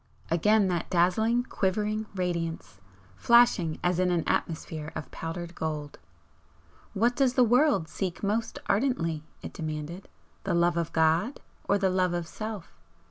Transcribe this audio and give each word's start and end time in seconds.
Again 0.31 0.67
that 0.69 0.89
dazzling, 0.89 1.43
quivering 1.43 2.07
radiance, 2.15 2.79
flashing 3.17 3.77
as 3.83 3.99
in 3.99 4.09
an 4.09 4.23
atmosphere 4.25 4.91
of 4.95 5.11
powdered 5.11 5.53
gold. 5.53 5.99
"What 6.95 7.15
does 7.15 7.35
the 7.35 7.43
world 7.43 7.87
seek 7.87 8.23
most 8.23 8.57
ardently?" 8.65 9.21
it 9.43 9.53
demanded 9.53 10.07
"The 10.43 10.55
Love 10.55 10.75
of 10.75 10.91
God? 10.91 11.39
or 11.69 11.77
the 11.77 11.91
Love 11.91 12.15
of 12.15 12.27
Self? 12.27 12.79